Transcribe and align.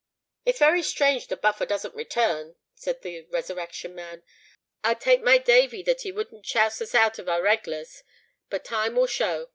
"It's 0.45 0.57
very 0.57 0.81
strange 0.81 1.27
the 1.27 1.37
Buffer 1.37 1.67
doesn't 1.67 1.93
return," 1.93 2.55
said 2.73 3.03
the 3.03 3.25
Resurrection 3.29 3.93
Man. 3.93 4.23
"I'd 4.83 4.99
take 4.99 5.21
my 5.21 5.37
davy 5.37 5.83
that 5.83 6.01
he 6.01 6.11
wouldn't 6.11 6.43
chouse 6.43 6.81
us 6.81 6.95
out 6.95 7.19
of 7.19 7.29
our 7.29 7.43
reglars. 7.43 8.01
But 8.49 8.65
time 8.65 8.95
will 8.95 9.05
show. 9.05 9.49